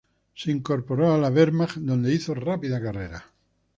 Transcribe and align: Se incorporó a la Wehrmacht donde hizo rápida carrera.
Se 0.33 0.49
incorporó 0.49 1.13
a 1.13 1.17
la 1.19 1.29
Wehrmacht 1.29 1.77
donde 1.77 2.11
hizo 2.11 2.33
rápida 2.33 2.81
carrera. 2.81 3.23